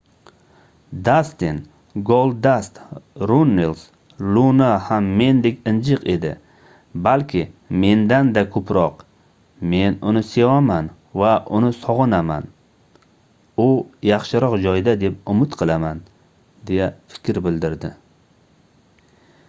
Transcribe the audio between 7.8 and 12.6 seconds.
mendan-da ko'proq men uni sevaman va uni sog'inaman